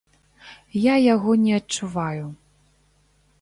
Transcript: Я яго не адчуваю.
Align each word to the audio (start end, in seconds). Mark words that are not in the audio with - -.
Я 0.83 0.95
яго 1.13 1.31
не 1.43 1.53
адчуваю. 1.59 2.25